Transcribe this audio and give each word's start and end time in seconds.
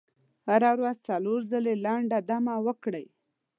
هره 0.47 0.71
ورځ 0.79 0.97
څلور 1.07 1.39
ځلې 1.51 1.73
لنډه 1.85 2.19
دمه 2.29 2.55
وکړئ. 2.65 3.05